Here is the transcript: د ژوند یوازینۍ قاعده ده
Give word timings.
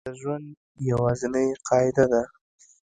د 0.07 0.11
ژوند 0.21 0.47
یوازینۍ 0.89 1.47
قاعده 1.67 2.05
ده 2.11 2.21